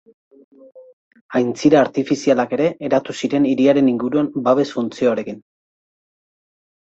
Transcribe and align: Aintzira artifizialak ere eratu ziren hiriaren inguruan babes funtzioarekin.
Aintzira 1.39 1.77
artifizialak 1.87 2.55
ere 2.57 2.69
eratu 2.87 3.15
ziren 3.19 3.45
hiriaren 3.49 3.91
inguruan 3.91 4.31
babes 4.49 4.65
funtzioarekin. 4.79 5.37